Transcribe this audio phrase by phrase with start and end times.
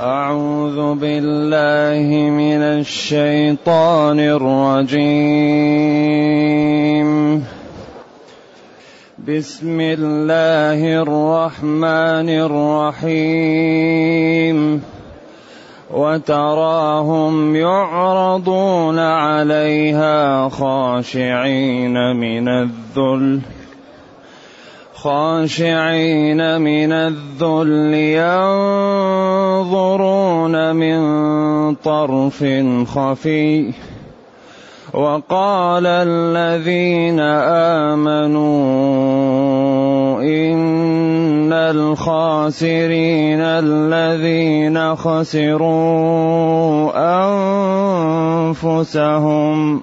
[0.00, 5.08] أعوذ بالله من الشيطان الرجيم.
[9.28, 12.28] بسم الله الرحمن
[13.04, 14.82] الرحيم.
[15.94, 23.59] وتراهم يعرضون عليها خاشعين من الذل.
[25.02, 27.94] خاشعين من الذل
[29.64, 31.00] ينظرون من
[31.74, 32.44] طرف
[32.94, 33.72] خفي.
[34.94, 37.20] وقال الذين
[37.90, 38.60] آمنوا
[40.22, 46.90] إن الخاسرين الذين خسروا
[48.50, 49.82] أنفسهم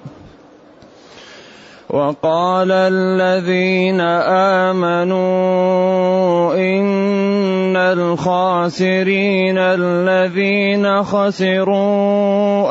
[1.88, 4.00] وقال الذين
[4.76, 5.24] آمنوا
[6.54, 12.68] إن الخاسرين الذين خسروا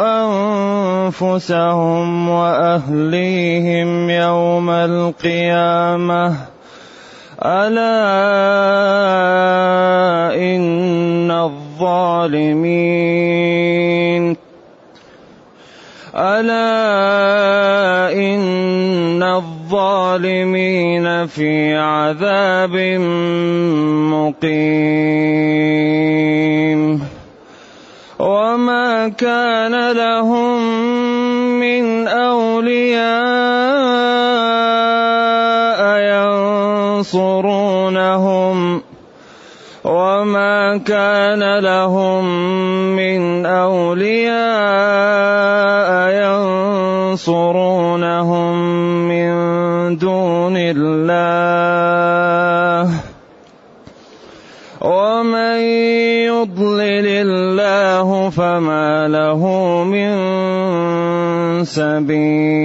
[1.09, 6.35] أنفسهم وأهليهم يوم القيامة
[7.41, 7.97] ألا
[10.37, 12.77] إن الظالمين
[16.17, 17.46] ان
[19.77, 22.75] الظالمين في عذاب
[24.09, 24.57] مقيم.
[28.19, 30.57] وما كان لهم
[31.59, 32.97] من أولياء
[36.97, 37.37] ينصرونهم.
[39.85, 42.25] وما كان لهم
[42.95, 44.47] من أولياء
[47.13, 48.46] ينصرونهم.
[51.09, 52.91] الله.
[54.81, 55.59] ومن
[56.27, 59.41] يضلل الله فما له
[59.83, 60.11] من
[61.65, 62.57] سبيل.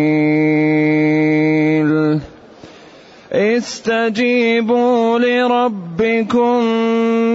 [3.32, 6.64] استجيبوا لربكم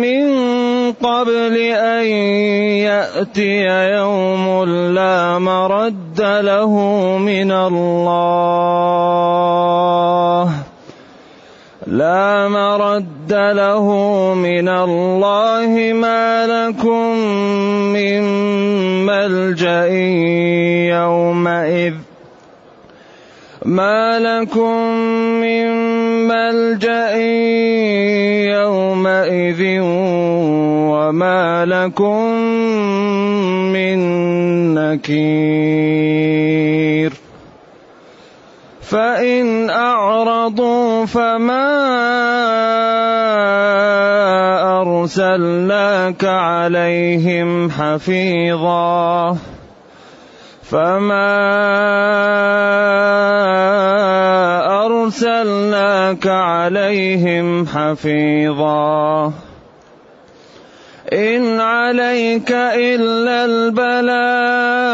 [0.02, 0.28] من
[0.92, 2.06] قبل أن
[2.86, 3.66] يأتي
[3.98, 4.64] يوم
[4.94, 6.74] لا مرد له
[7.18, 8.68] من الله.
[11.98, 13.86] لا مرد له
[14.34, 17.18] من الله ما لكم
[17.94, 18.22] من
[19.06, 19.88] ملجأ
[20.94, 21.94] يومئذ.
[23.66, 24.78] ما لكم
[25.42, 25.68] من
[26.28, 27.16] ملجأ
[28.62, 29.62] يومئذ
[30.94, 32.24] وما لكم
[33.74, 33.98] من
[34.74, 36.67] نكير.
[38.88, 41.68] فإن أعرضوا فما
[44.82, 49.38] أرسلناك عليهم حفيظا
[50.64, 51.38] فما
[54.86, 59.34] أرسلناك عليهم حفيظا
[61.14, 64.88] إن عليك إلا البلاغ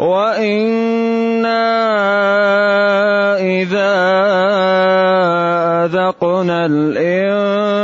[0.00, 1.60] وأنا
[3.36, 3.92] اذا
[5.84, 7.78] اذقنا الانسان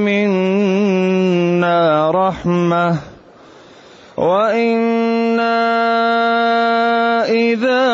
[0.00, 1.80] منا
[2.10, 2.96] رحمه
[4.16, 5.58] وأنا
[7.26, 7.86] اذا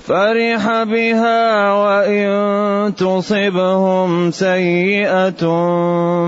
[0.05, 5.43] فرح بها وإن تصبهم سيئة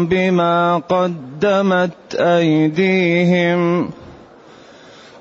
[0.09, 3.89] بما قدمت أيديهم.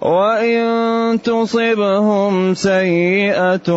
[0.01, 3.71] وإن تصبهم سيئة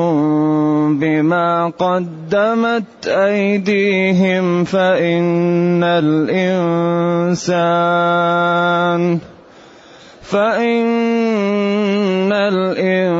[1.00, 7.40] بما قدمت أيديهم فإن الإنسان
[10.30, 13.18] فإن الإنسان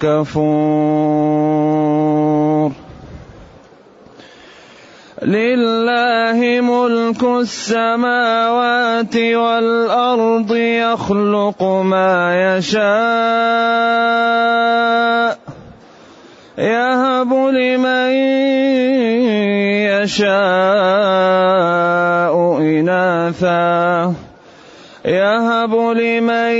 [0.00, 1.38] كفور.
[5.22, 12.88] لله ملك السماوات والأرض يخلق ما يشاء
[16.58, 18.10] يهب لمن
[20.02, 20.38] يشاء
[22.60, 24.27] إناثا.
[25.08, 26.52] يهب لمن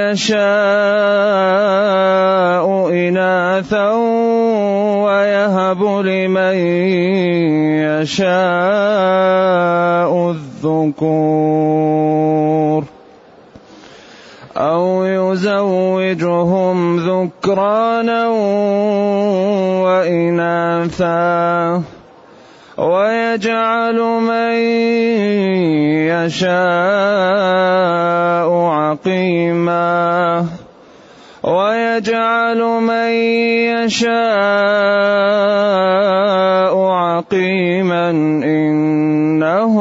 [0.00, 0.42] يشاء
[2.88, 3.90] إناثا
[5.04, 6.56] ويهب لمن
[7.84, 9.30] يشاء
[10.30, 11.62] الذكور
[14.56, 18.28] أو يزوجهم ذكرانا
[19.84, 21.82] وإناثا
[22.78, 24.54] ويجعل من
[26.08, 26.52] يشاء
[28.52, 30.46] عقيما
[31.42, 33.10] ويجعل من
[33.76, 34.12] يشاء
[36.78, 39.74] عقيما إنه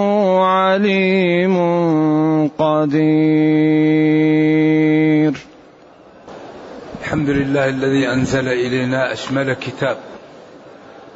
[0.45, 1.57] عليم
[2.47, 3.71] قدير.
[7.01, 9.97] الحمد لله الذي أنزل إلينا أشمل كتاب.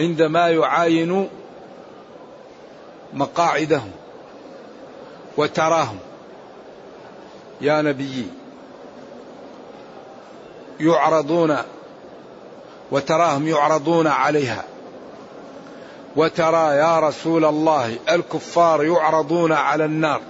[0.00, 1.28] عندما يعاين
[3.12, 3.90] مقاعدهم
[5.36, 5.98] وتراهم.
[7.60, 8.28] يا نبيي
[10.80, 11.56] يعرضون
[12.90, 14.64] وتراهم يعرضون عليها.
[16.16, 20.20] وترى يا رسول الله الكفار يعرضون على النار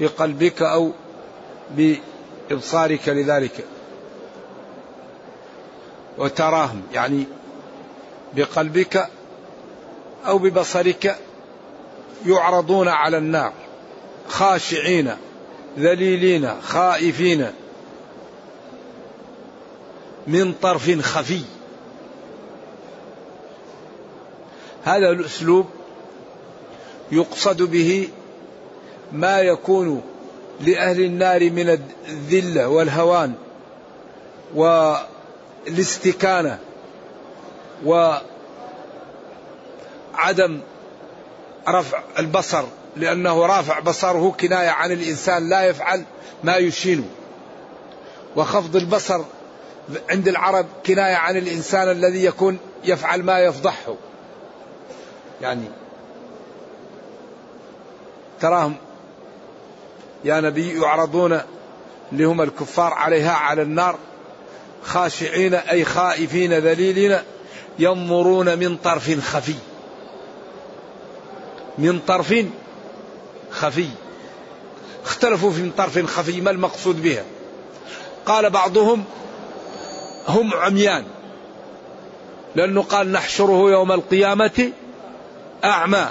[0.00, 0.90] بقلبك أو
[1.70, 3.64] بإبصارك لذلك.
[6.18, 7.26] وتراهم يعني
[8.36, 9.08] بقلبك
[10.26, 11.16] أو ببصرك
[12.26, 13.52] يعرضون على النار
[14.28, 15.16] خاشعين
[15.78, 17.46] ذليلين خائفين
[20.26, 21.40] من طرف خفي.
[24.84, 25.66] هذا الأسلوب
[27.12, 28.08] يقصد به
[29.12, 30.02] ما يكون
[30.60, 31.78] لأهل النار من
[32.08, 33.34] الذلة والهوان
[34.54, 36.58] والاستكانة.
[37.84, 38.20] وعدم
[41.68, 42.64] رفع البصر
[42.96, 46.04] لأنه رافع بصره كناية عن الإنسان لا يفعل
[46.44, 47.04] ما يشينه.
[48.36, 49.20] وخفض البصر
[50.10, 53.94] عند العرب كناية عن الإنسان الذي يكون يفعل ما يفضحه.
[55.42, 55.64] يعني
[58.40, 58.76] تراهم
[60.24, 61.40] يا نبي يعرضون
[62.12, 63.98] لهم الكفار عليها على النار
[64.82, 67.18] خاشعين أي خائفين ذليلين
[67.80, 69.54] ينظرون من طرف خفي.
[71.78, 72.34] من طرف
[73.50, 73.88] خفي.
[75.04, 77.24] اختلفوا في من طرف خفي ما المقصود بها؟
[78.26, 79.04] قال بعضهم
[80.28, 81.04] هم عميان.
[82.54, 84.72] لأنه قال نحشره يوم القيامة
[85.64, 86.08] أعمى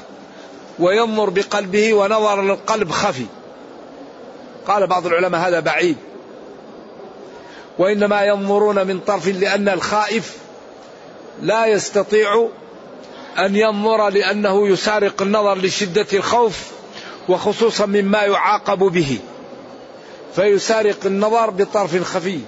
[0.80, 3.26] وينظر بقلبه ونظر للقلب خفي.
[4.68, 5.98] قال بعض العلماء هذا بعيد.
[7.78, 10.49] وإنما ينظرون من طرف لأن الخائف
[11.42, 12.50] لا يستطيع
[13.38, 16.72] أن ينظر لأنه يسارق النظر لشدة الخوف
[17.30, 19.20] وخصوصا مما يعاقب به.
[20.36, 22.40] فيسارق النظر بطرف خفي.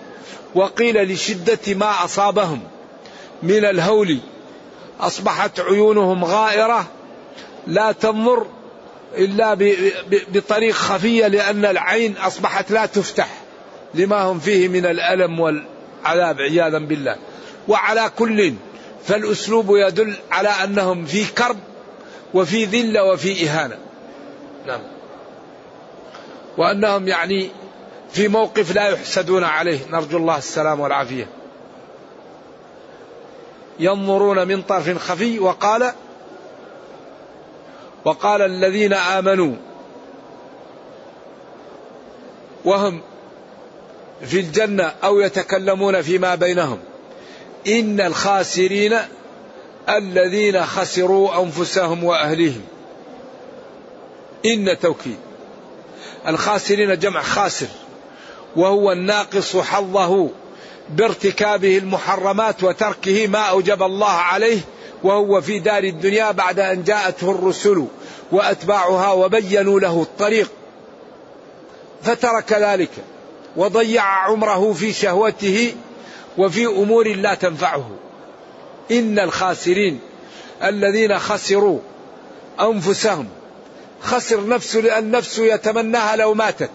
[0.55, 2.59] وقيل لشدة ما أصابهم
[3.43, 4.19] من الهول.
[4.99, 6.85] أصبحت عيونهم غائرة.
[7.67, 8.45] لا تنظر
[9.17, 9.57] إلا
[10.33, 13.27] بطريق خفية لأن العين أصبحت لا تفتح
[13.93, 17.15] لما هم فيه من الألم والعذاب عياذا بالله.
[17.67, 18.53] وعلى كل
[19.05, 21.57] فالأسلوب يدل على أنهم في كرب
[22.33, 23.77] وفي ذلة وفي إهانة.
[24.67, 24.81] نعم.
[26.57, 27.49] وأنهم يعني
[28.11, 29.79] في موقف لا يحسدون عليه.
[29.91, 31.27] نرجو الله السلام والعافية.
[33.79, 35.91] ينظرون من طرف خفي وقال
[38.05, 39.55] وقال الذين آمنوا
[42.65, 43.01] وهم
[44.25, 46.79] في الجنة أو يتكلمون فيما بينهم.
[47.67, 48.97] إن الخاسرين
[49.89, 52.61] الذين خسروا أنفسهم وأهليهم.
[54.45, 55.17] إن توكيد.
[56.27, 57.67] الخاسرين جمع خاسر
[58.55, 60.29] وهو الناقص حظه
[60.89, 64.59] بارتكابه المحرمات وتركه ما أوجب الله عليه
[65.03, 67.85] وهو في دار الدنيا بعد أن جاءته الرسل
[68.31, 70.51] وأتباعها وبينوا له الطريق.
[72.03, 72.89] فترك ذلك
[73.55, 75.73] وضيع عمره في شهوته
[76.37, 77.89] وفي أمور لا تنفعه.
[78.91, 79.99] إن الخاسرين
[80.63, 81.79] الذين خسروا
[82.59, 83.27] أنفسهم
[84.01, 86.69] خسر نفسه لأن نفسه يتمناها لو ماتت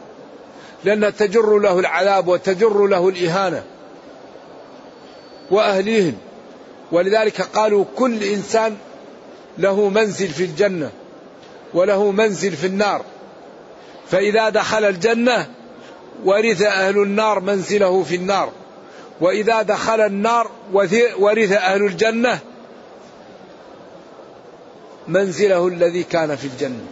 [0.85, 3.65] لانها تجر له العذاب وتجر له الإهانة
[5.51, 6.19] وأهليهم.
[6.93, 8.77] ولذلك قالوا كل إنسان
[9.59, 10.91] له منزل في الجنة
[11.75, 13.05] وله منزل في النار.
[14.11, 15.47] فإذا دخل الجنة
[16.25, 18.53] ورث أهل النار منزله في النار.
[19.21, 20.51] وإذا دخل النار
[21.19, 22.39] ورث أهل الجنة
[25.09, 26.87] منزله الذي كان في الجنة.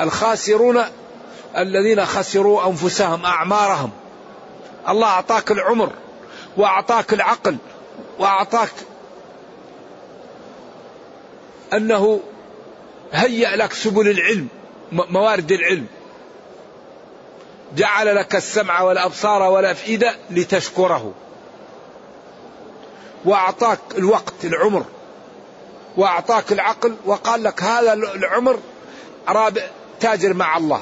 [0.00, 0.82] الخاسرون
[1.56, 3.90] الذين خسروا أنفسهم أعمارهم.
[4.88, 5.92] الله أعطاك العمر
[6.56, 7.56] وأعطاك العقل
[8.18, 8.72] وأعطاك
[11.72, 12.20] أنه
[13.12, 14.48] هيأ لك سبل العلم
[14.92, 15.86] موارد العلم.
[17.76, 21.12] جعل لك السمع والأبصار والأفئدة لتشكره.
[23.24, 24.84] وأعطاك الوقت العمر.
[25.96, 28.58] وأعطاك العقل وقال لك هذا العمر
[29.28, 29.62] رابع
[30.00, 30.80] تاجر مع الله.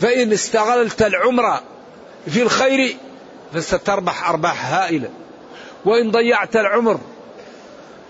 [0.00, 1.60] فإن استغلت العمر
[2.26, 2.96] في الخير
[3.54, 5.08] فستربح أرباح هائلة.
[5.84, 6.98] وإن ضيعت العمر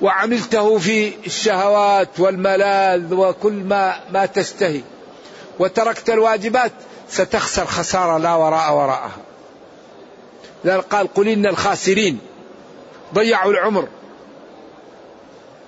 [0.00, 4.80] وعملته في الشهوات والملاذ وكل ما ما تشتهي
[5.58, 6.72] وتركت الواجبات
[7.08, 9.16] ستخسر خسارة لا وراء وراءها.
[10.64, 12.18] لذلك قال قل إن الخاسرين
[13.14, 13.88] ضيعوا العمر.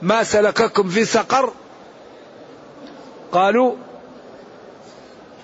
[0.03, 1.53] ما سلككم في سقر؟
[3.33, 3.75] قالوا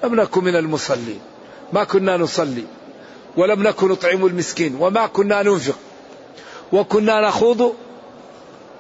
[0.05, 1.21] لم نكن من المصلين.
[1.73, 2.65] ما كنا نصلي
[3.37, 5.79] ولم نكن نطعم المسكين وما كنا ننفق
[6.73, 7.75] وكنا نخوض.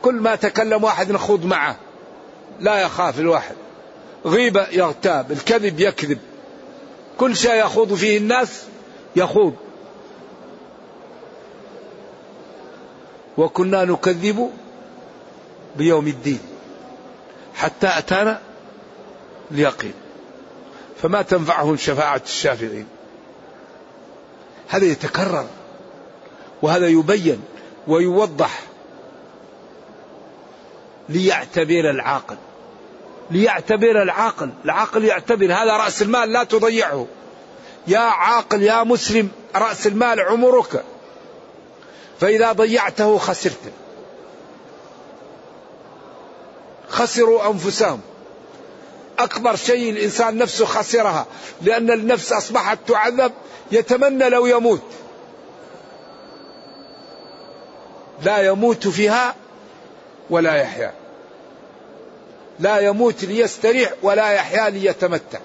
[0.03, 1.77] كل ما تكلم واحد نخوض معه.
[2.61, 3.55] لا يخاف الواحد.
[4.27, 6.19] غيبة يغتاب الكذب يكذب.
[7.19, 8.63] كل شيء يخوض فيه الناس
[9.17, 9.55] يخوض.
[13.39, 14.51] وكنا نكذب
[15.77, 16.41] بيوم الدين
[17.55, 18.41] حتى أتانا
[19.51, 19.95] اليقين.
[21.03, 22.87] فما تنفعهم شفاعة الشافعين.
[24.69, 25.47] هذا يتكرر
[26.63, 27.43] وهذا يبين
[27.89, 28.61] ويوضح
[31.09, 32.37] ليعتبر العاقل.
[33.31, 34.51] ليعتبر العاقل.
[34.65, 37.07] العاقل يعتبر هذا رأس المال لا تضيعه.
[37.87, 40.85] يا عاقل يا مسلم رأس المال عمرك.
[42.21, 43.73] فإذا ضيعته خسرت.
[46.89, 48.01] خسروا أنفسهم.
[49.19, 51.27] أكبر شيء الإنسان نفسه خسرها.
[51.63, 53.33] لأن النفس أصبحت تعذب
[53.73, 54.83] يتمنى لو يموت.
[58.23, 59.35] لا يموت فيها
[60.31, 61.04] ولا يحيا.
[62.61, 65.39] لا يموت ليستريح ولا يحيا ليتمتع.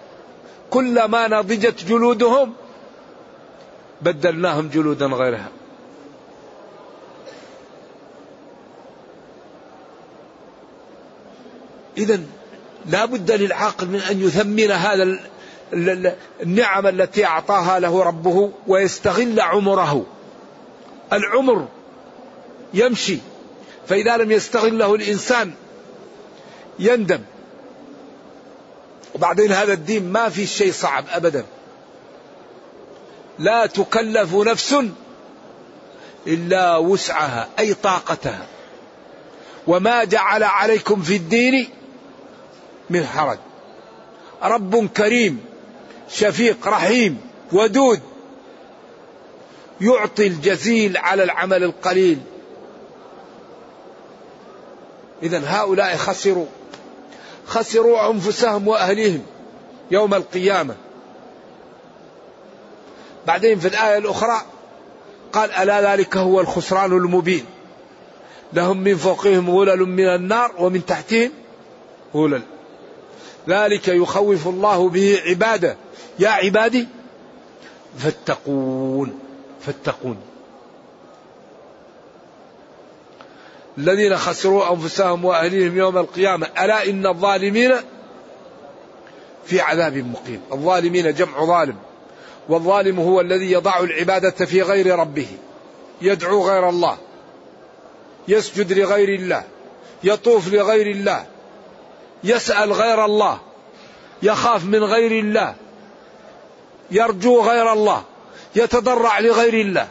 [0.70, 2.54] كلما نضجت جلودهم
[4.02, 5.50] بدلناهم جلودا غيرها.
[11.98, 12.20] إذا
[12.86, 15.20] لا بد للعاقل من أن يثمن هذا
[16.44, 20.06] النعم التي أعطاها له ربه ويستغل عمره.
[21.14, 21.68] العمر
[22.74, 23.18] يمشي
[23.88, 25.52] فإذا لم يستغله الإنسان
[26.80, 27.22] يندم.
[29.16, 31.46] وبعدين هذا الدين ما في شيء صعب أبدا.
[33.40, 34.76] لا تكلف نفس
[36.28, 38.46] إلا وسعها أي طاقتها.
[39.68, 41.70] وما جعل عليكم في الدين
[42.90, 43.38] من حرج.
[44.44, 45.46] رب كريم
[46.10, 47.22] شفيق رحيم
[47.52, 48.00] ودود
[49.82, 52.20] يعطي الجزيل على العمل القليل.
[55.24, 56.46] اذا هؤلاء خسروا.
[57.50, 59.24] خسروا أنفسهم وأهليهم
[59.92, 60.76] يوم القيامة.
[63.28, 64.42] بعدين في الآية الأخرى
[65.34, 67.46] قال ألا ذلك هو الخسران المبين.
[68.54, 71.32] لهم من فوقهم غلل من النار ومن تحتهم
[72.16, 72.42] غلل.
[73.48, 75.78] ذلك يخوف الله به عباده.
[76.20, 76.88] يا عبادي
[77.98, 79.20] فاتقون
[79.62, 80.18] فاتقون.
[83.80, 86.48] الذين خسروا أنفسهم وأهليهم يوم القيامة.
[86.60, 87.76] ألا إن الظالمين
[89.46, 90.42] في عذاب مقيم.
[90.52, 91.76] الظالمين جمع ظالم.
[92.50, 95.28] والظالم هو الذي يضع العبادة في غير ربه.
[96.02, 96.98] يدعو غير الله.
[98.28, 99.44] يسجد لغير الله.
[100.04, 101.26] يطوف لغير الله.
[102.24, 103.40] يسأل غير الله.
[104.24, 105.56] يخاف من غير الله.
[106.92, 108.04] يرجو غير الله.
[108.56, 109.88] يتضرع لغير الله.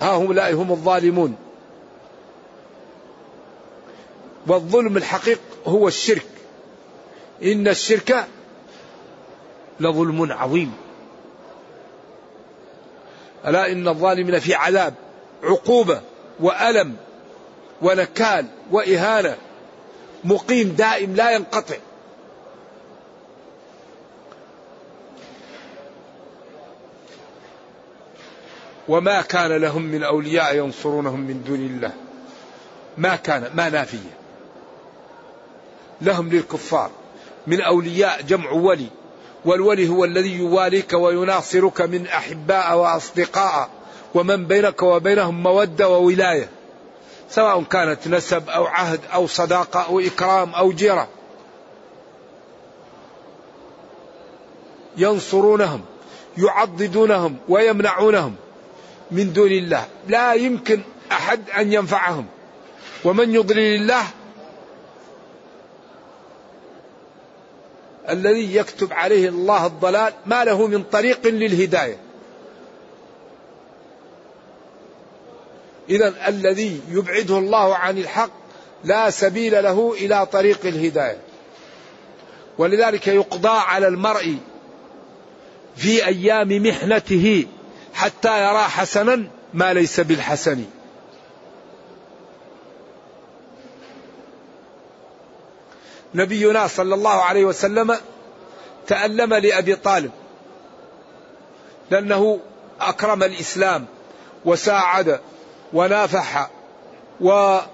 [0.00, 1.45] هؤلاء هم الظالمون.
[4.46, 6.26] والظلم الحقيق هو الشرك.
[7.42, 8.26] إن الشرك
[9.80, 10.72] لظلم عظيم.
[13.46, 14.94] ألا إن الظالمين في عذاب
[15.42, 16.00] عقوبة
[16.40, 16.96] وألم
[17.82, 19.36] ونكال وإهانة.
[20.24, 21.76] مقيم دائم لا ينقطع.
[28.88, 31.92] وما كان لهم من أولياء ينصرونهم من دون الله.
[32.98, 34.25] ما كان ما نافية.
[36.00, 36.90] لهم للكفار.
[37.46, 38.86] من أولياء جمع ولي.
[39.44, 43.68] والولي هو الذي يواليك ويناصرك من أحباء وأصدقاء
[44.14, 46.48] ومن بينك وبينهم مودة وولاية.
[47.30, 51.08] سواء كانت نسب أو عهد أو صداقة أو إكرام أو جيرة.
[54.96, 55.80] ينصرونهم
[56.38, 58.34] يعضدونهم ويمنعونهم
[59.10, 59.86] من دون الله.
[60.08, 60.80] لا يمكن
[61.12, 62.26] أحد أن ينفعهم.
[63.04, 64.04] ومن يضلل الله
[68.10, 71.98] الذي يكتب عليه الله الضلال ما له من طريق للهداية.
[75.90, 78.30] اذا الذي يبعده الله عن الحق
[78.84, 81.18] لا سبيل له إلى طريق الهداية.
[82.58, 84.36] ولذلك يقضى على المرء
[85.76, 87.46] في أيام محنته
[87.94, 90.64] حتى يرى حسنا ما ليس بالحسن.
[96.14, 97.96] نبينا صلى الله عليه وسلم
[98.86, 100.10] تألم لأبي طالب
[101.90, 102.40] لأنه
[102.80, 103.86] أكرم الإسلام
[104.44, 105.20] وساعد
[105.72, 106.50] ونافح
[107.20, 107.68] وبذل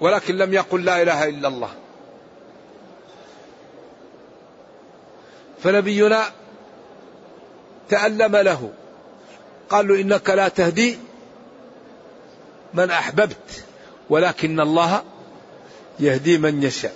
[0.00, 1.70] ولكن لم يقل لا إله إلا الله.
[5.62, 6.22] فنبينا
[7.88, 8.72] تألم له
[9.70, 10.98] قال له إنك لا تهدي
[12.74, 13.64] من أحببت.
[14.12, 15.02] ولكن الله
[16.00, 16.94] يهدي من يشاء.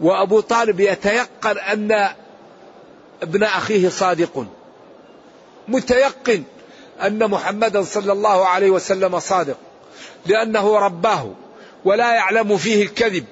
[0.00, 2.08] وأبو طالب يتيقن أن
[3.22, 4.46] ابن أخيه صادق.
[5.68, 6.42] متيقن
[7.02, 9.56] أن محمدا صلى الله عليه وسلم صادق.
[10.26, 11.34] لأنه رباه
[11.84, 13.24] ولا يعلم فيه الكذب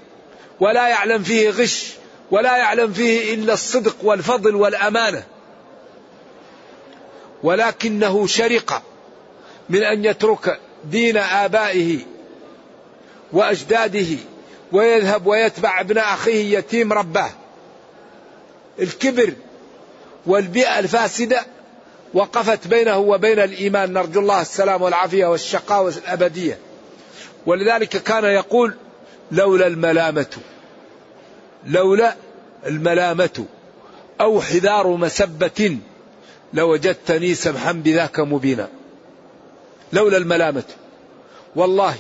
[0.60, 1.92] ولا يعلم فيه غش
[2.30, 5.24] ولا يعلم فيه إلا الصدق والفضل والأمانة.
[7.42, 8.82] ولكنه شرق
[9.68, 12.11] من أن يترك دين آبائه
[13.32, 14.16] وأجداده
[14.72, 17.30] ويذهب ويتبع ابن أخيه يتيم رباه
[18.78, 19.32] الكبر
[20.26, 21.46] والبيئة الفاسدة
[22.14, 23.92] وقفت بينه وبين الإيمان.
[23.92, 26.58] نرجو الله السلام والعافية والشقاوة الأبدية
[27.46, 28.74] ولذلك كان يقول
[29.32, 30.36] لولا الملامة
[31.66, 32.16] لولا
[32.66, 33.44] الملامة
[34.20, 35.78] أو حذار مسبة
[36.54, 38.68] لوجدتني سمحا بذاك مبينا.
[39.92, 40.64] لولا الملامة
[41.56, 41.94] والله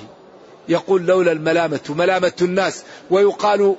[0.68, 2.82] يقول لولا الملامة ملامة الناس.
[3.10, 3.76] ويقال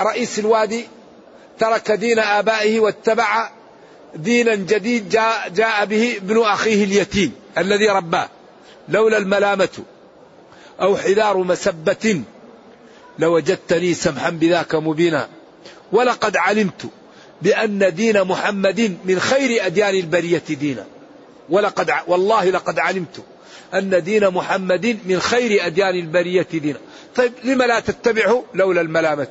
[0.00, 0.88] رئيس الوادي
[1.58, 3.50] ترك دين آبائه واتبع
[4.14, 8.28] دينا جديد جاء, جاء به ابن أخيه اليتيم الذي رباه.
[8.88, 9.68] لولا الملامة
[10.80, 12.22] أو حذار مسبة
[13.18, 15.28] لوجدتني سمحا بذاك مبينا.
[15.92, 16.86] ولقد علمت
[17.42, 20.86] بأن دين محمد من خير أديان البرية دينا.
[21.48, 23.24] ولقد والله لقد علمت.
[23.74, 26.78] أن دين محمد من خير أديان البرية دينا.
[27.16, 29.28] طيب لما لا تتبعه لولا الملامة؟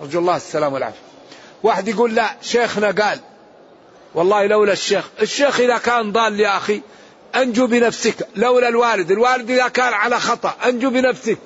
[0.00, 0.98] أرجو الله السلام والعافية.
[1.62, 3.18] واحد يقول لا شيخنا قال
[4.14, 5.08] والله لولا الشيخ.
[5.22, 6.80] الشيخ إذا كان ضال يا أخي
[7.36, 8.28] أنجو بنفسك.
[8.36, 9.10] لولا الوالد.
[9.10, 11.38] الوالد إذا كان على خطأ أنجو بنفسك.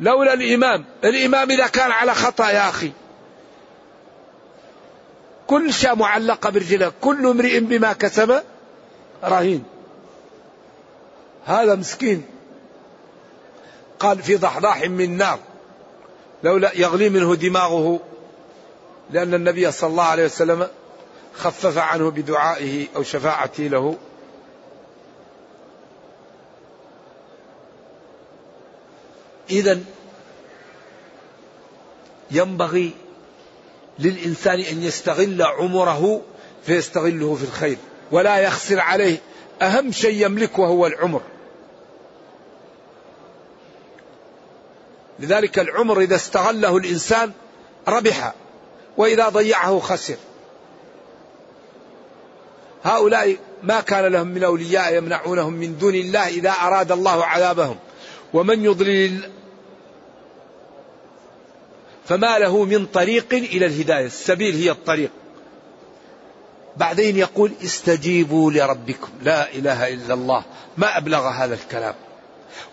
[0.00, 0.84] لولا الإمام.
[1.04, 2.92] الإمام إذا كان على خطأ يا أخي.
[5.46, 8.42] كل شيء معلقة برجله كل امرئ بما كسب
[9.24, 9.64] رهين.
[11.44, 12.24] هذا مسكين.
[13.98, 15.38] قال في ضحضاح من نار.
[16.42, 18.00] لولا يغلي منه دماغه.
[19.10, 20.68] لأن النبي صلى الله عليه وسلم
[21.34, 23.96] خفف عنه بدعائه أو شفاعته له.
[29.50, 29.80] إذا
[32.30, 32.92] ينبغي
[33.98, 36.22] للإنسان أن يستغل عمره
[36.66, 37.76] فيستغله في الخير.
[38.12, 39.18] ولا يخسر عليه
[39.62, 41.22] أهم شيء يملكه هو العمر.
[45.18, 47.32] لذلك العمر إذا استغله الإنسان
[47.88, 48.34] ربح
[48.96, 50.16] وإذا ضيعه خسر.
[52.84, 57.76] هؤلاء ما كان لهم من أولياء يمنعونهم من دون الله إذا أراد الله عذابهم.
[58.32, 59.30] ومن يضلل
[62.04, 64.06] فما له من طريق إلى الهداية.
[64.06, 65.10] السبيل هي الطريق.
[66.80, 69.08] بعدين يقول استجيبوا لربكم.
[69.22, 70.42] لا إله إلا الله.
[70.76, 71.94] ما أبلغ هذا الكلام.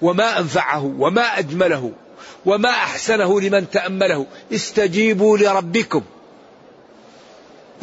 [0.01, 0.95] وما أنفعه.
[0.99, 1.91] وما أجمله.
[2.45, 4.25] وما أحسنه لمن تأمله.
[4.53, 6.01] استجيبوا لربكم.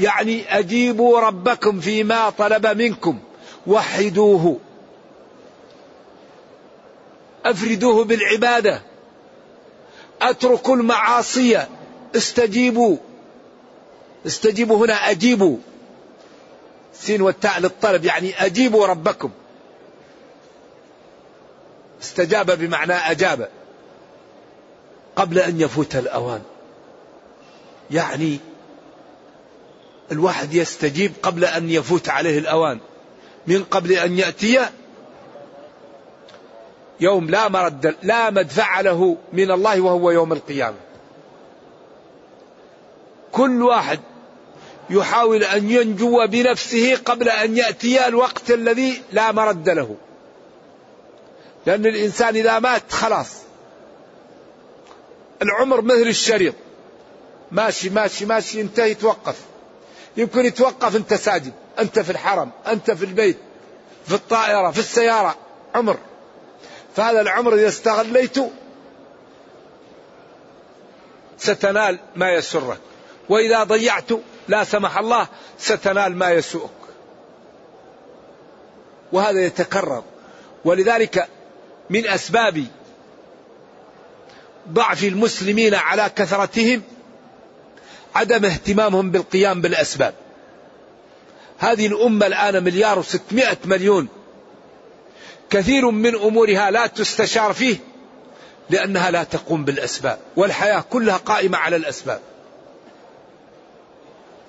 [0.01, 3.19] يعني أجيبوا ربكم فيما طلب منكم.
[3.67, 4.59] وحدوه.
[7.45, 8.83] أفردوه بالعبادة.
[10.23, 11.67] أتركوا المعاصي.
[12.17, 12.97] استجيبوا.
[14.27, 15.57] استجيبوا هنا أجيبوا.
[16.95, 19.31] سين والتاء للطلب يعني أجيبوا ربكم.
[22.03, 23.49] استجاب بمعنى أجاب.
[25.17, 26.43] قبل أن يفوت الأوان.
[27.91, 28.39] يعني
[30.13, 32.79] الواحد يستجيب قبل أن يفوت عليه الأوان.
[33.47, 34.61] من قبل أن يأتي
[37.01, 40.77] يوم لا مرد لا مدفع له من الله وهو يوم القيامة.
[43.33, 44.01] كل واحد
[44.91, 49.97] يحاول أن ينجو بنفسه قبل أن يأتي الوقت الذي لا مرد له.
[51.67, 53.29] لأن الإنسان إذا مات خلاص.
[55.43, 56.55] العمر مثل الشريط.
[57.53, 59.37] ماشي ماشي ماشي ينتهي يتوقف
[60.17, 61.53] يمكن يتوقف أنت ساجد.
[61.79, 63.39] أنت في الحرم أنت في البيت
[64.07, 65.37] في الطائرة في السيارة.
[65.75, 65.97] عمر.
[66.97, 68.51] فهذا العمر إذا استغليته
[71.39, 72.79] ستنال ما يسرك.
[73.29, 74.13] وإذا ضيعت
[74.49, 75.29] لا سمح الله
[75.59, 76.71] ستنال ما يسوءك.
[79.13, 80.03] وهذا يتكرر.
[80.65, 81.29] ولذلك
[81.91, 82.65] من أسباب
[84.69, 86.83] ضعف المسلمين على كثرتهم
[88.15, 90.15] عدم اهتمامهم بالقيام بالأسباب.
[91.59, 94.09] هذه الأمة الآن مليار وستمائة مليون.
[95.51, 97.77] كثير من أمورها لا تستشار فيه
[98.71, 102.21] لأنها لا تقوم بالأسباب والحياة كلها قائمة على الأسباب.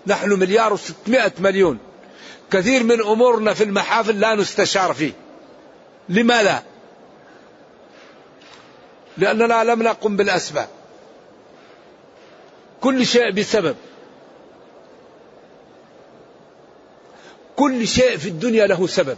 [0.07, 1.77] نحن مليار وستمائة مليون.
[2.51, 5.11] كثير من أمورنا في المحافل لا نستشار فيه.
[6.09, 6.61] لما لا؟
[9.17, 10.67] لأننا لم نقم بالأسباب.
[12.81, 13.75] كل شيء بسبب.
[17.55, 19.17] كل شيء في الدنيا له سبب.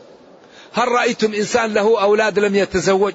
[0.73, 3.13] هل رأيتم إنسان له أولاد لم يتزوج؟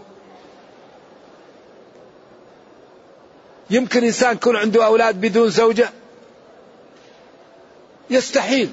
[3.70, 5.90] يمكن إنسان يكون عنده أولاد بدون زوجة؟
[8.14, 8.70] يستحيل.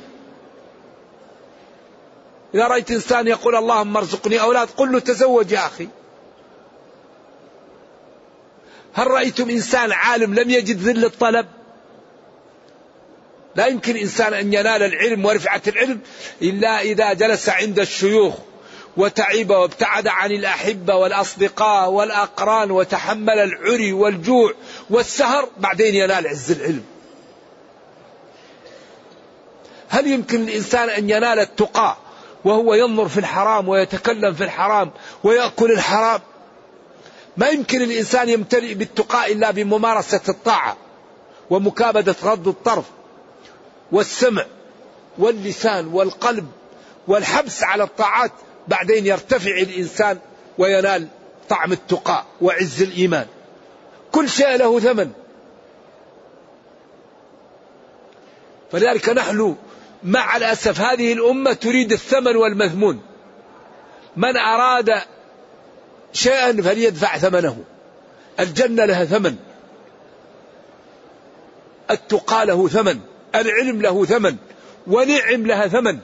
[2.56, 5.88] إذا رأيت إنسان يقول اللهم ارزقني أولاد قل له تزوج يا أخي.
[8.94, 11.48] هل رأيتم إنسان عالم لم يجد ذل الطلب؟
[13.56, 16.00] لا يمكن إنسان أن ينال العلم ورفعة العلم
[16.42, 18.36] إلا إذا جلس عند الشيوخ
[18.98, 24.54] وتعب وابتعد عن الأحبة والأصدقاء والأقران وتحمل العري والجوع
[24.90, 26.84] والسهر بعدين ينال عز العلم.
[29.90, 31.98] هل يمكن الإنسان أن ينال التقى
[32.46, 34.92] وهو ينظر في الحرام ويتكلم في الحرام
[35.24, 36.20] ويأكل الحرام؟
[37.38, 40.78] ما يمكن الإنسان يمتلئ بالتقاء إلا بممارسة الطاعة
[41.50, 42.86] ومكابدة غض الطرف
[43.92, 44.46] والسمع
[45.18, 46.48] واللسان والقلب
[47.08, 48.32] والحبس على الطاعات
[48.68, 50.18] بعدين يرتفع الإنسان
[50.58, 51.08] وينال
[51.50, 53.28] طعم التقاء وعز الإيمان.
[54.12, 55.12] كل شيء له ثمن.
[58.72, 59.56] فلذلك نحن
[60.04, 63.02] مع الأسف هذه الأمة تريد الثمن والمذمون.
[64.18, 65.02] من أراد
[66.14, 67.64] شيئا فليدفع ثمنه.
[68.40, 69.36] الجنة لها ثمن.
[71.92, 73.00] التقى له ثمن.
[73.36, 74.36] العلم له ثمن.
[74.88, 76.00] ونعم لها ثمن.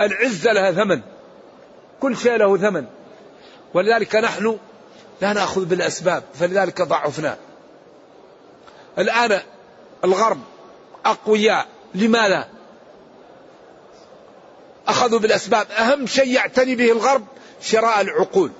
[0.00, 1.00] العزة لها ثمن.
[2.00, 2.86] كل شيء له ثمن.
[3.74, 4.58] ولذلك نحن
[5.22, 7.36] لا نأخذ بالأسباب فلذلك ضعفنا.
[8.98, 9.40] الآن
[10.04, 10.38] الغرب
[11.04, 11.71] أقوياء.
[11.94, 12.48] لماذا؟
[14.88, 15.66] أخذوا بالأسباب.
[15.70, 17.24] أهم شيء يعتني به الغرب
[17.60, 18.50] شراء العقول.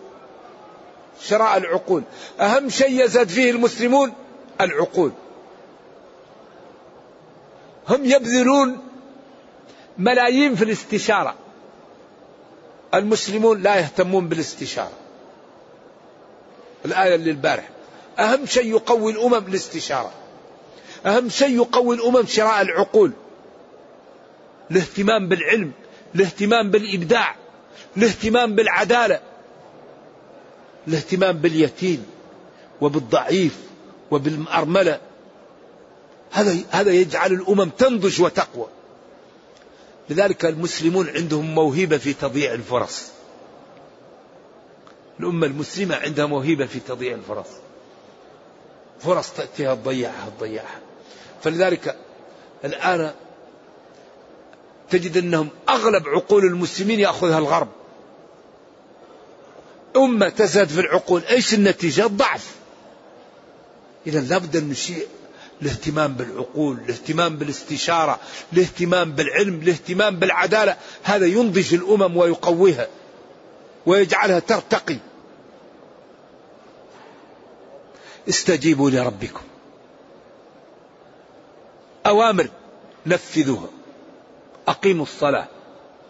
[1.21, 2.03] شراء العقول.
[2.40, 4.12] أهم شيء يزد فيه المسلمون
[4.61, 5.12] العقول.
[7.88, 8.79] هم يبذلون
[9.99, 11.35] ملايين في الاستشارة.
[12.95, 14.92] المسلمون لا يهتمون بالاستشارة.
[16.85, 17.31] الآية اللي
[18.18, 20.12] أهم شيء يقوي الأمم الاستشارة
[21.07, 23.12] أهم شيء يقوي الأمم شراء العقول.
[24.71, 25.73] الاهتمام بالعلم
[26.15, 27.37] الاهتمام بالإبداع
[27.97, 29.21] الاهتمام بالعدالة
[30.88, 32.07] الاهتمام باليتيم
[32.81, 33.59] وبالضعيف
[34.11, 35.01] وبالأرملة
[36.31, 38.67] هذا هذا يجعل الأمم تنضج وتقوى.
[40.11, 43.09] لذلك المسلمون عندهم موهبة في تضييع الفرص.
[45.21, 47.49] الأمة المسلمة عندها موهبة في تضييع الفرص.
[49.01, 50.81] فرص تأتيها تضيعها تضيعها.
[51.42, 51.96] فلذلك
[52.64, 53.12] الآن
[54.90, 57.68] تجد أنهم أغلب عقول المسلمين يأخذها الغرب.
[59.96, 62.55] أمة تزهد في العقول إيش النتيجة؟ الضعف.
[64.07, 65.07] إذا لابد أن نشيء
[65.62, 68.20] الاهتمام بالعقول الاهتمام بالاستشارة
[68.52, 70.76] الاهتمام بالعلم الاهتمام بالعدالة.
[71.02, 72.88] هذا ينضج الأمم ويقويها
[73.87, 74.96] ويجعلها ترتقي.
[78.28, 79.42] استجيبوا لربكم.
[82.07, 82.49] أوامر
[83.07, 83.69] نفذوها.
[84.69, 85.49] أقيموا الصلاة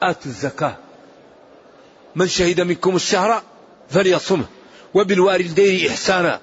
[0.03, 0.77] آتوا الزكاة.
[2.17, 3.43] من شهد منكم الشهر
[3.91, 4.45] فليصمه
[4.95, 6.41] وبالوالدين إحسانا.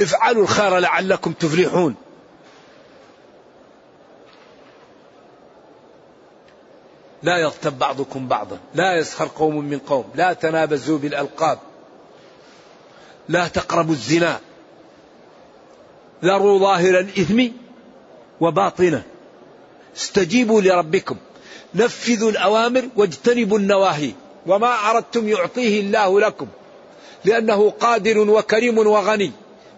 [0.00, 1.94] افعلوا الخير لعلكم تفلحون.
[7.22, 11.58] لا يغتب بعضكم بعضا لا يسخر قوم من قوم لا تنابزوا بالألقاب.
[13.28, 14.40] لا تقربوا الزنا.
[16.24, 17.48] ذروا ظاهر الإثم
[18.44, 19.02] وباطنة.
[19.96, 21.16] استجيبوا لربكم.
[21.74, 24.12] نفذوا الأوامر واجتنبوا النواهي.
[24.46, 26.46] وما أردتم يعطيه الله لكم.
[27.24, 29.32] لأنه قادر وكريم وغني.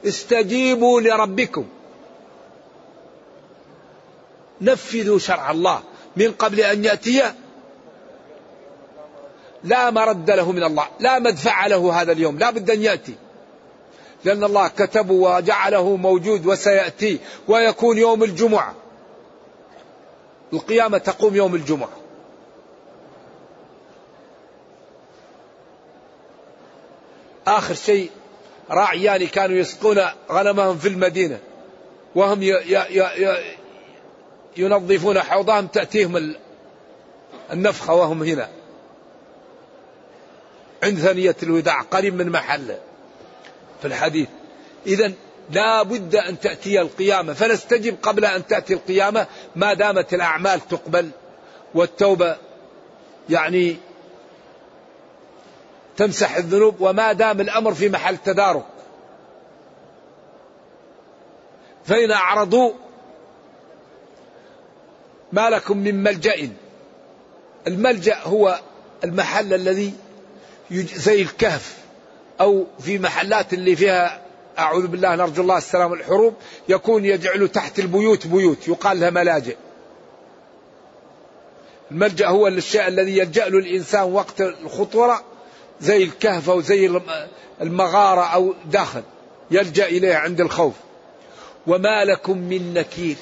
[0.07, 1.67] استجيبوا لربكم.
[4.61, 5.81] نفذوا شرع الله.
[6.17, 7.23] من قبل أن يأتي
[9.65, 10.87] لا مرد له من الله.
[11.01, 12.39] لا مدفع له هذا اليوم.
[12.39, 13.15] لا بد أن يأتي.
[14.27, 18.75] لأن الله كتبه وجعله موجود وسيأتي ويكون يوم الجمعة.
[20.53, 21.89] القيامة تقوم يوم الجمعة.
[27.47, 28.11] آخر شيء
[28.71, 31.39] راعيان كانوا يسقون غنمهم في المدينة
[32.15, 33.57] وهم ي ي ي
[34.57, 36.35] ينظفون حوضهم تأتيهم
[37.53, 38.49] النفخة وهم هنا.
[40.83, 42.86] عند ثنية الوداع قريب من محله.
[43.81, 44.29] في الحديث.
[44.87, 45.13] إذا
[45.51, 47.33] لا بد أن تأتي القيامة.
[47.33, 51.11] فنستجب قبل أن تأتي القيامة ما دامت الأعمال تقبل
[51.75, 52.37] والتوبة
[53.31, 53.77] يعني
[55.97, 58.67] تمسح الذنوب وما دام الأمر في محل تدارك.
[61.85, 62.73] فإن أعرضوا
[65.33, 66.51] ما لكم من ملجأ.
[67.67, 68.61] الملجأ هو
[69.05, 69.95] المحل الذي
[70.95, 71.86] زي الكهف.
[72.41, 74.27] أو في محلات اللي فيها
[74.59, 76.35] أعوذ بالله نرجو الله السلام الحروب
[76.69, 79.57] يكون يجعل تحت البيوت بيوت يقال لها ملاجئ.
[81.91, 85.25] الملجأ هو الشيء الذي يلجأ له الإنسان وقت الخطورة
[85.81, 87.01] زي الكهف أو زي
[87.61, 89.03] المغارة أو داخل
[89.51, 90.75] يلجأ إليه عند الخوف.
[91.67, 93.17] وما لكم من نكير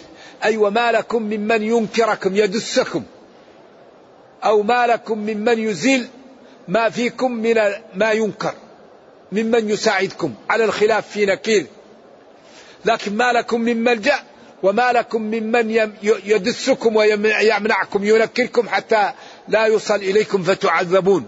[0.44, 3.02] أي وما لكم ممن ينكركم يدسكم.
[4.44, 6.08] أو ما لكم ممن يزيل
[6.68, 7.54] ما فيكم من
[7.94, 8.54] ما ينكر.
[9.32, 11.66] ممن يساعدكم على الخلاف في نكير.
[12.84, 14.22] لكن ما لكم من ملجأ
[14.62, 19.12] وما لكم ممن يدسكم ويمنعكم ينكركم حتى
[19.48, 21.26] لا يوصل إليكم فتعذبون.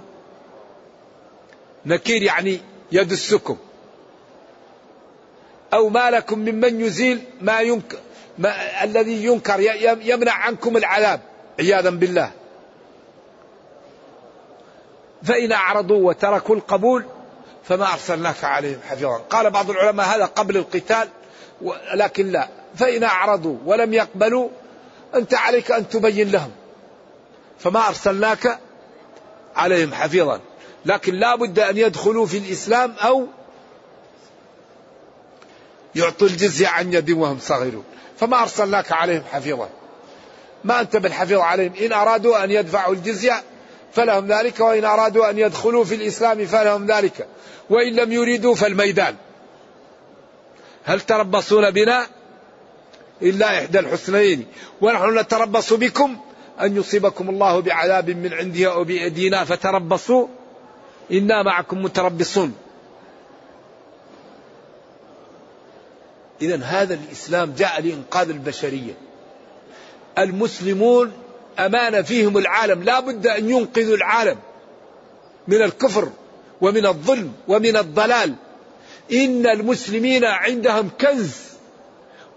[1.86, 2.60] نكير يعني
[2.92, 3.56] يدسكم.
[5.74, 7.98] أو ما لكم ممن يزيل ما ينكر
[8.38, 9.60] ما الذي ينكر
[10.02, 11.20] يمنع عنكم العذاب
[11.58, 12.30] عياذا بالله.
[15.22, 17.04] فإن أعرضوا وتركوا القبول
[17.68, 19.16] فما أرسلناك عليهم حفيظا.
[19.16, 21.08] قال بعض العلماء هذا قبل القتال
[21.94, 22.48] لكن لا.
[22.76, 24.48] فإن أعرضوا ولم يقبلوا
[25.14, 26.50] أنت عليك أن تبين لهم.
[27.58, 28.58] فما أرسلناك
[29.56, 30.40] عليهم حفيظا.
[30.84, 33.26] لكن لا بد أن يدخلوا في الإسلام أو
[35.94, 37.84] يعطوا الجزية عن يد وهم صغيرون.
[38.20, 39.68] فما أرسلناك عليهم حفيظا.
[40.64, 41.74] ما أنت بالحفيظ عليهم.
[41.74, 43.42] إن أرادوا أن يدفعوا الجزية
[43.92, 47.26] فلهم ذلك وإن أرادوا أن يدخلوا في الإسلام فلهم ذلك
[47.70, 49.16] وإن لم يريدوا فالميدان.
[50.84, 52.06] هل تربصون بنا؟
[53.22, 54.46] إلا إحدى الحسنين
[54.80, 56.16] ونحن نتربص بكم
[56.60, 60.26] أن يصيبكم الله بعذاب من عنده أو بأيدينا فتربصوا.
[61.12, 62.54] إنا معكم متربصون.
[66.42, 68.92] إذا هذا الإسلام جاء لإنقاذ البشرية.
[70.18, 71.12] المسلمون
[71.58, 72.82] أمانة فيهم العالم.
[72.82, 74.38] لا بد أن ينقذوا العالم
[75.48, 76.08] من الكفر
[76.60, 78.34] ومن الظلم ومن الضلال.
[79.12, 81.36] إن المسلمين عندهم كنز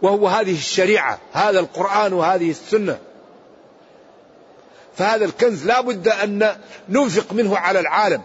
[0.02, 3.00] وهو هذه الشريعة هذا القرآن وهذه السنة.
[4.98, 6.58] فهذا الكنز لا بد أن
[6.90, 8.22] ننفق منه على العالم.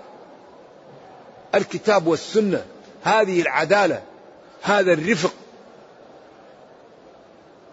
[1.55, 2.65] الكتاب والسنة
[3.03, 4.03] هذه العدالة
[4.63, 5.35] هذا الرفق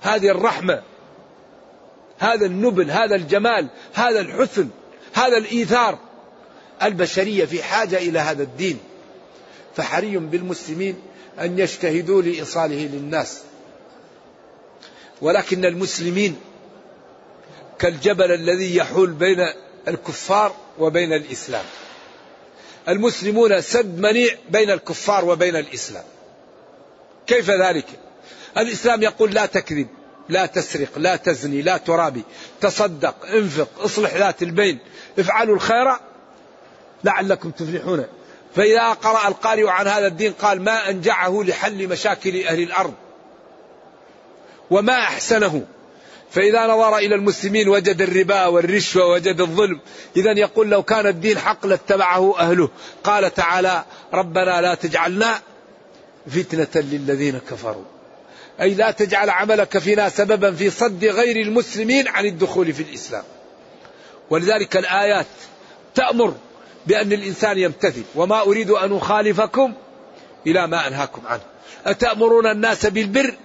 [0.02, 0.82] هذه الرحمة.
[2.22, 4.70] هذا النبل هذا الجمال هذا الحسن
[5.14, 6.00] هذا الإيثار.
[6.84, 8.80] البشرية في حاجة إلى هذا الدين.
[9.76, 10.96] فحري بالمسلمين
[11.40, 13.42] أن يجتهدوا لإيصاله للناس.
[15.22, 16.36] ولكن المسلمين
[17.80, 19.48] كالجبل الذي يحول بين
[19.88, 21.66] الكفار وبين الإسلام.
[22.88, 26.04] المسلمون سد منيع بين الكفار وبين الإسلام.
[27.28, 27.86] كيف ذلك؟
[28.58, 29.88] الإسلام يقول لا تكذب.
[30.32, 32.24] لا تسرق لا تزني لا ترابي.
[32.62, 34.80] تصدق انفق اصلح ذات البين.
[35.20, 35.96] افعلوا الخير
[37.04, 38.06] لعلكم تفلحون.
[38.56, 42.94] فإذا قرأ القارئ عن هذا الدين قال ما أنجعه لحل مشاكل أهل الأرض
[44.70, 45.66] وما أحسنه.
[46.32, 49.80] فإذا نظر إلى المسلمين وجد الربا والرشوة وجد الظلم.
[50.18, 52.70] إذا يقول لو كان الدين حق لاتبعه أهله.
[53.04, 55.40] قال تعالى ربنا لا تجعلنا
[56.28, 58.01] فتنة للذين كفروا.
[58.62, 63.24] أي لا تجعل عملك فينا سببا في صد غير المسلمين عن الدخول في الإسلام.
[64.30, 65.26] ولذلك الآيات
[65.96, 66.36] تأمر
[66.88, 68.04] بأن الإنسان يمتثل.
[68.16, 69.74] وما أريد أن أخالفكم
[70.48, 71.42] إلى ما أنهاكم عنه.
[71.86, 73.36] أتأمرون الناس بالبر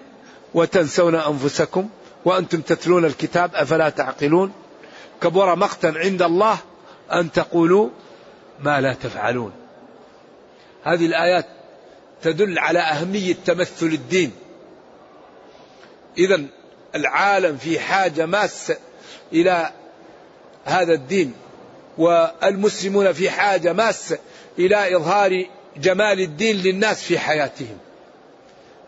[0.55, 1.89] وتنسون أنفسكم
[2.25, 4.53] وأنتم تتلون الكتاب أفلا تعقلون؟
[5.23, 6.59] كبر مقتا عند الله
[7.13, 7.89] أن تقولوا
[8.61, 9.53] ما لا تفعلون.
[10.85, 11.47] هذه الآيات
[12.23, 14.33] تدل على أهمية تمثل الدين.
[16.19, 16.43] إذا
[16.95, 18.77] العالم في حاجة ماسة
[19.33, 19.71] إلى
[20.65, 21.35] هذا الدين
[21.99, 24.19] والمسلمون في حاجة ماسة
[24.59, 27.79] إلى إظهار جمال الدين للناس في حياتهم.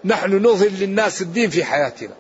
[0.05, 2.15] نحن نظهر للناس الدين في حياتنا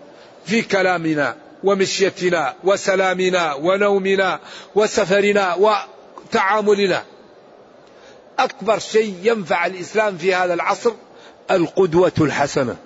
[0.46, 4.40] في كلامنا ومشيتنا وسلامنا ونومنا
[4.74, 7.04] وسفرنا وتعاملنا.
[8.38, 10.92] أكبر شيء ينفع الإسلام في هذا العصر
[11.50, 12.76] القدوة الحسنة.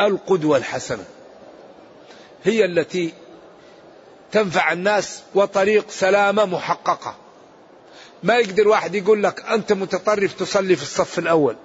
[0.00, 1.04] القدوة الحسنة.
[2.44, 3.12] هي التي
[4.32, 7.16] تنفع الناس وطريق سلامة محققة.
[8.22, 11.56] ما يقدر واحد يقول لك أنت متطرف تصلي في الصف الأول.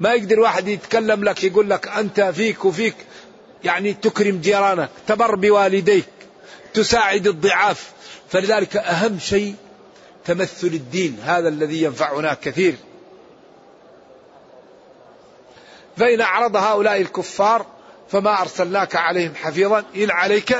[0.00, 2.94] ما يقدر واحد يتكلم لك يقول لك أنت فيك وفيك
[3.64, 6.08] يعني تكرم جيرانك تبر بوالديك
[6.74, 7.92] تساعد الضعاف.
[8.28, 9.54] فلذلك أهم شيء
[10.24, 12.74] تمثل الدين هذا الذي ينفعنا كثير.
[15.96, 17.66] فإن أعرض هؤلاء الكفار
[18.08, 20.56] فما أرسلناك عليهم حفيظا إن عليك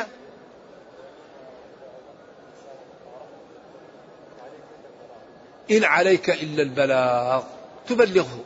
[5.70, 7.42] إن عليك إلا البلاغ.
[7.88, 8.40] تبلغه.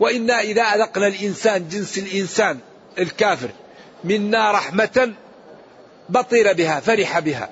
[0.00, 2.58] وإنا إذا أذقنا الإنسان جنس الإنسان
[2.98, 3.48] الكافر
[4.04, 5.12] منا رحمة
[6.08, 7.50] بطر بها فرح بها.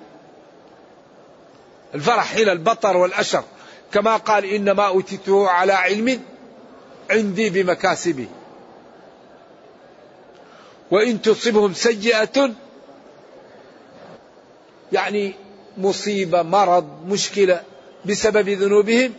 [1.94, 3.44] الفرح هنا البطر والأشر.
[3.92, 6.20] كما قال إنما أوتيته على علم
[7.10, 8.28] عندي بمكاسبي.
[10.90, 12.50] وإن تصبهم سيئة
[14.92, 15.34] يعني
[15.78, 17.62] مصيبة مرض مشكلة
[18.04, 19.12] بسبب ذنوبهم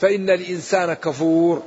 [0.00, 1.62] فإن الإنسان كفور.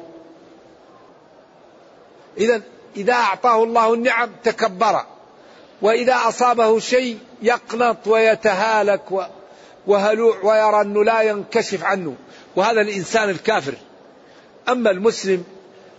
[2.38, 2.62] إذا
[2.98, 5.06] إذا أعطاه الله النعم تكبر
[5.82, 9.30] وإذا أصابه شيء يقنط ويتهالك
[9.88, 12.16] وهلوع ويرى أنه لا ينكشف عنه.
[12.56, 13.74] وهذا الإنسان الكافر.
[14.70, 15.44] أما المسلم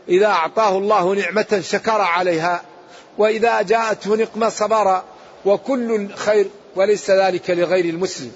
[0.09, 2.62] إذا أعطاه الله نعمة شكر عليها
[3.18, 5.02] وإذا جاءته نقمة صبر
[5.44, 8.33] وكل خير وليس ذلك لغير المسلم.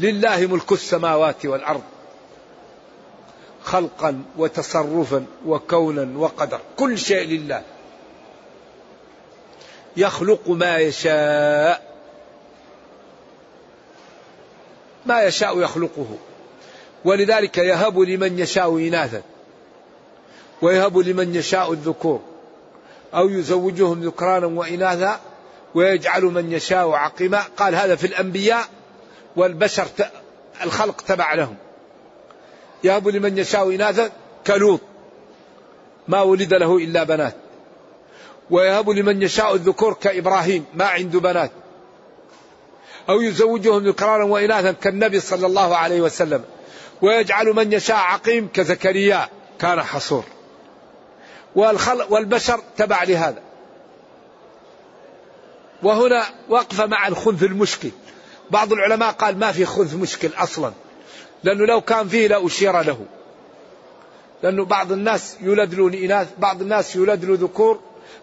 [0.00, 1.82] لله ملك السماوات والأرض
[3.62, 7.62] خلقا وتصرفا وكونا وقدر كل شيء لله.
[9.96, 11.96] يخلق ما يشاء
[15.06, 16.18] ما يشاء يخلقه.
[17.06, 19.22] ولذلك يهب لمن يشاء إناثا
[20.62, 22.20] ويهب لمن يشاء الذكور
[23.14, 25.20] أو يزوجهم ذكرانا وإناثا
[25.74, 27.42] ويجعل من يشاء عقيما.
[27.56, 28.64] قال هذا في الأنبياء
[29.36, 29.86] والبشر
[30.62, 31.56] الخلق تبع لهم.
[32.84, 34.10] يهب لمن يشاء إناثا
[34.46, 34.80] كلوط
[36.08, 37.34] ما ولد له إلا بنات.
[38.50, 41.50] ويهب لمن يشاء الذكور كإبراهيم ما عنده بنات.
[43.08, 46.44] أو يزوجهم ذكرانا وإناثا كالنبي صلى الله عليه وسلم.
[47.02, 49.28] ويجعل من يشاء عقيم كزكريا
[49.58, 50.24] كان حصور.
[51.54, 53.42] والخلق والبشر تبع لهذا.
[55.82, 57.90] وهنا وقفة مع الخنث المشكل.
[58.50, 60.72] بعض العلماء قال ما في خنث مشكل أصلا.
[61.44, 62.98] لأنه لو كان فيه لأشير له.
[64.42, 67.80] لأنه بعض الناس يولد له إناث بعض الناس يولد له ذكور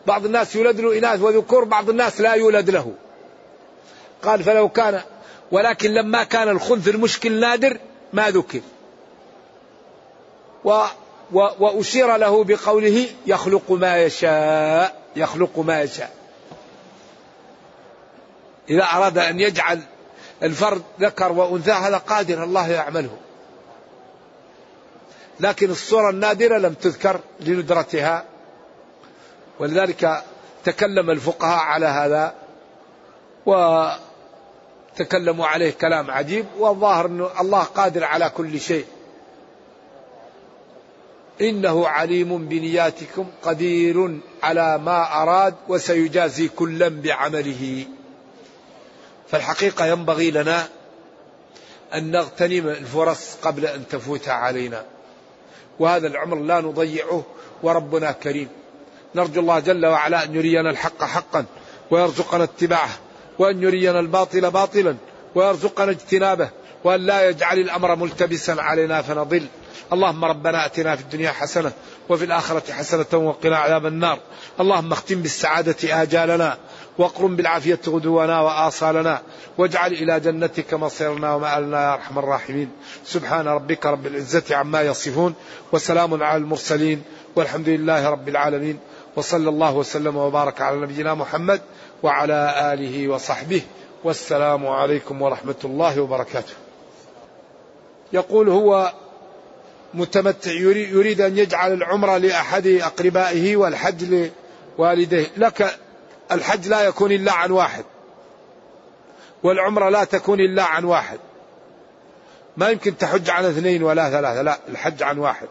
[0.07, 2.93] بعض الناس يولد له إناث وذكور بعض الناس لا يولد له.
[4.23, 5.01] قال فلو كان
[5.51, 7.77] ولكن لما كان الخنث المشكل نادر
[8.13, 8.61] ما ذكر.
[10.63, 10.85] و
[11.31, 16.11] و وأشير له بقوله يخلق ما يشاء يخلق ما يشاء.
[18.69, 19.81] إذا أراد أن يجعل
[20.43, 23.17] الفرد ذكر وأنثى هذا قادر الله يعمله.
[25.39, 28.25] لكن الصورة النادرة لم تذكر لندرتها.
[29.59, 30.23] ولذلك
[30.63, 32.33] تكلم الفقهاء على هذا.
[34.93, 38.85] وتكلموا عليه كلام عجيب والظاهر أن الله قادر على كل شيء.
[41.41, 47.85] إنه عليم بنياتكم قدير على ما أراد وسيجازي كلا بعمله.
[49.31, 50.67] فالحقيقة ينبغي لنا
[51.93, 54.85] أن نغتنم الفرص قبل أن تفوت علينا.
[55.79, 57.23] وهذا العمر لا نضيعه
[57.63, 58.49] وربنا كريم.
[59.15, 61.45] نرجو الله جل وعلا أن يرينا الحق حقا
[61.91, 62.99] ويرزقنا اتباعه.
[63.43, 64.95] وأن يرينا الباطل باطلا
[65.35, 66.49] ويرزقنا اجتنابه
[66.83, 69.45] وأن لا يجعل الأمر ملتبسا علينا فنضل.
[69.93, 71.71] اللهم ربنا أتنا في الدنيا حسنة
[72.09, 74.19] وفي الآخرة حسنة وقنا عذاب النار.
[74.59, 76.57] اللهم اختم بالسعادة آجالنا
[76.97, 79.21] واقرم بالعافية غدونا وآصالنا
[79.57, 82.69] واجعل إلى جنتك مصيرنا ومآلنا يا أرحم الراحمين.
[83.05, 85.33] سبحان ربك رب العزة عما يصفون
[85.71, 87.03] وسلام على المرسلين
[87.35, 88.79] والحمد لله رب العالمين.
[89.15, 91.61] وصلى الله وسلم وبارك على نبينا محمد
[92.03, 93.61] وعلى آله وصحبه
[94.03, 96.53] والسلام عليكم ورحمة الله وبركاته.
[98.13, 98.93] يقول هو
[99.93, 104.29] متمتع يريد أن يجعل العمرة لأحد أقربائه والحج
[104.77, 105.79] لوالديه لك
[106.31, 107.85] الحج لا يكون إلا عن واحد
[109.43, 111.19] والعمرة لا تكون إلا عن واحد.
[112.57, 115.47] ما يمكن تحج عن اثنين ولا ثلاثة لا الحج عن واحد.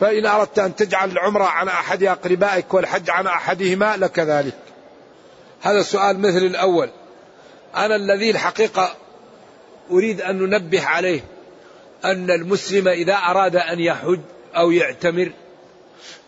[0.00, 4.71] فإن أردت أن تجعل العمرة عن أحد أقربائك والحج عن أحدهما لك ذلك.
[5.62, 6.90] هذا سؤال مثل الأول.
[7.76, 8.94] أنا الذي الحقيقة
[9.90, 11.20] أريد أن ننبه عليه
[12.04, 14.20] أن المسلم إذا أراد أن يحج
[14.56, 15.32] أو يعتمر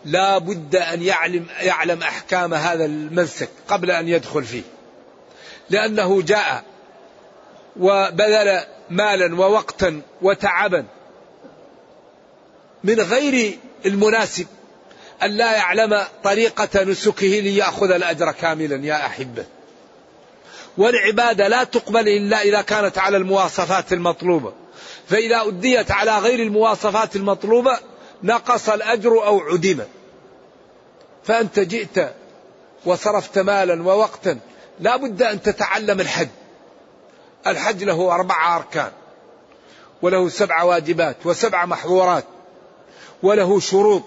[0.05, 4.62] لا بد أن يعلم, يعلم أحكام هذا المنسك قبل أن يدخل فيه.
[5.70, 6.64] لأنه جاء
[7.80, 8.61] وبذل
[8.91, 10.85] مالا ووقتا وتعبا
[12.85, 14.47] من غير المناسب.
[15.23, 19.45] أن لا يعلم طريقة نسكه ليأخذ الأجر كاملا يا أحبة.
[20.79, 24.53] والعبادة لا تقبل إلا إذا كانت على المواصفات المطلوبة.
[25.09, 27.79] فإذا أديت على غير المواصفات المطلوبة
[28.23, 29.81] نقص الأجر أو عدم.
[31.25, 32.15] فأنت جئت
[32.85, 34.39] وصرفت مالا ووقتا
[34.81, 36.29] لا بد أن تتعلم الحج.
[37.47, 38.91] الحج له أربع أركان.
[40.03, 42.25] وله سبع واجبات وسبع محظورات.
[43.23, 44.03] وله شروط.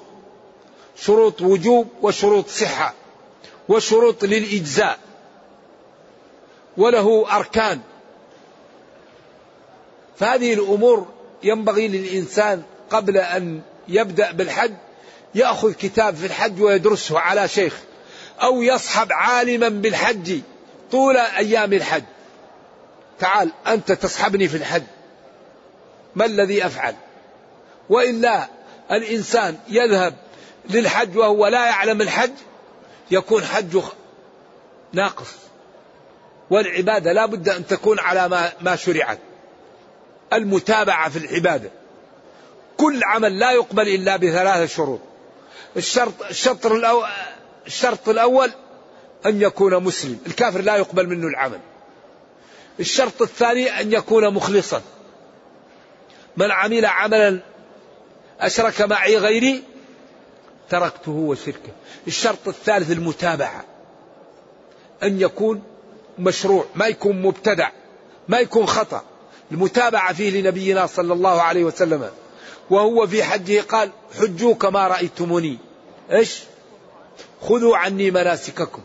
[1.02, 2.93] شروط وجوب وشروط صحة
[3.70, 5.00] وشروط للإجزاء
[6.78, 7.80] وله أركان.
[10.20, 11.08] فهذه الأمور
[11.43, 14.74] ينبغي للإنسان قبل أن يبدأ بالحج
[15.36, 17.80] يأخذ كتاب في الحج ويدرسه على شيخ
[18.41, 20.39] أو يصحب عالما بالحج
[20.91, 22.04] طول أيام الحج.
[23.20, 24.84] تعال أنت تصحبني في الحج.
[26.16, 26.95] ما الذي أفعل؟
[27.89, 28.48] وإلا
[28.91, 30.14] الإنسان يذهب
[30.70, 32.32] للحج وهو لا يعلم الحج
[33.11, 33.84] يكون حجه
[34.93, 35.34] ناقص.
[36.49, 39.20] والعبادة لا بد أن تكون على ما, ما شرعت.
[40.34, 41.70] المتابعة في العبادة.
[42.78, 44.99] كل عمل لا يقبل إلا بثلاثة شروط.
[45.78, 47.09] الشرط الشرط الأول,
[47.68, 48.51] الشرط الأول
[49.26, 50.20] أن يكون مسلم.
[50.28, 51.59] الكافر لا يقبل منه العمل.
[52.80, 54.82] الشرط الثاني أن يكون مخلصا.
[56.38, 57.39] من عمل عملا
[58.39, 59.63] أشرك معي غيري
[60.70, 61.72] تركته وشركه.
[62.07, 63.63] الشرط الثالث المتابعة.
[65.03, 65.63] أن يكون
[66.20, 67.70] مشروع ما يكون مبتدع
[68.28, 69.03] ما يكون خطأ.
[69.51, 72.09] المتابعة فيه لنبينا صلى الله عليه وسلم.
[72.70, 75.57] وهو في حجه قال حجوا كما رأيتموني.
[76.11, 76.43] إيش؟
[77.41, 78.82] خذوا عني مناسككم.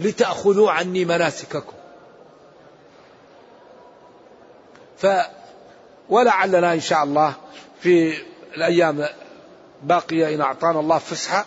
[0.00, 1.72] لتأخذوا عني مناسككم.
[4.98, 5.06] ف
[6.08, 7.34] ولعلنا إن شاء الله
[7.80, 8.18] في
[8.56, 9.08] الأيام
[9.86, 11.46] باقية إن أعطانا الله فسحة.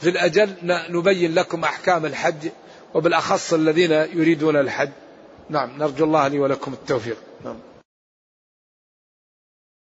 [0.00, 0.50] في الأجل
[0.90, 2.48] نبين لكم أحكام الحج
[2.94, 4.90] وبالأخص الذين يريدون الحج.
[5.50, 7.16] نعم نرجو الله لي ولكم التوفيق.
[7.44, 7.56] نعم.